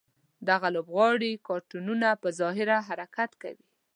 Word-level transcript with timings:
دغه 0.49 0.67
لوبغاړي 0.75 1.31
کارتونونه 1.47 2.07
په 2.21 2.29
ظاهره 2.39 2.77
حرکت 2.87 3.31
کوي. 3.41 3.65